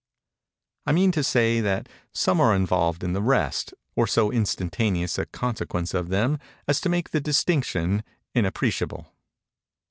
I 0.87 0.93
mean 0.93 1.11
to 1.11 1.23
say 1.23 1.61
that 1.61 1.87
some 2.11 2.41
are 2.41 2.55
involved 2.55 3.03
in 3.03 3.13
the 3.13 3.21
rest, 3.21 3.71
or 3.95 4.07
so 4.07 4.31
instantaneous 4.31 5.19
a 5.19 5.27
consequence 5.27 5.93
of 5.93 6.09
them 6.09 6.39
as 6.67 6.81
to 6.81 6.89
make 6.89 7.11
the 7.11 7.21
distinction 7.21 8.03
inappreciable. 8.33 9.13